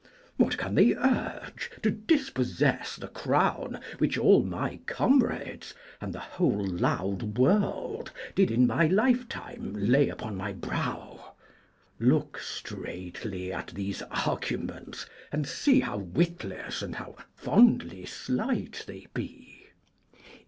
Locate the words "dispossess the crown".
1.91-3.79